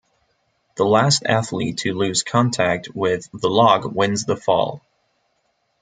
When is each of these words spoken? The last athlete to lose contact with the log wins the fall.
The 0.77 0.83
last 0.83 1.25
athlete 1.27 1.77
to 1.83 1.93
lose 1.93 2.23
contact 2.23 2.89
with 2.95 3.29
the 3.31 3.49
log 3.49 3.93
wins 3.95 4.25
the 4.25 4.35
fall. 4.35 4.81